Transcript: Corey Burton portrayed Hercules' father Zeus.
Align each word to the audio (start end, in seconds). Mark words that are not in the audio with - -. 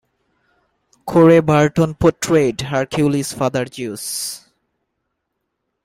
Corey 1.05 1.41
Burton 1.41 1.93
portrayed 1.93 2.59
Hercules' 2.59 3.33
father 3.33 3.67
Zeus. 3.71 4.49